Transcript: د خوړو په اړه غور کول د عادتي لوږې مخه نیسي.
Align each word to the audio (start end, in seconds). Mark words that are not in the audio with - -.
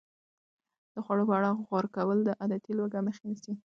د 0.93 0.95
خوړو 1.05 1.23
په 1.29 1.33
اړه 1.39 1.49
غور 1.67 1.85
کول 1.95 2.17
د 2.23 2.29
عادتي 2.41 2.71
لوږې 2.77 2.99
مخه 3.07 3.21
نیسي. 3.29 3.53